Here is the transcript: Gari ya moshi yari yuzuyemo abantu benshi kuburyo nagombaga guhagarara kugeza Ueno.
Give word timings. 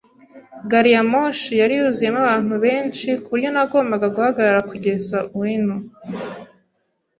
Gari 0.69 0.89
ya 0.95 1.03
moshi 1.11 1.51
yari 1.61 1.73
yuzuyemo 1.79 2.17
abantu 2.21 2.53
benshi 2.65 3.07
kuburyo 3.23 3.49
nagombaga 3.51 4.07
guhagarara 4.15 4.67
kugeza 4.69 5.17
Ueno. 5.39 5.75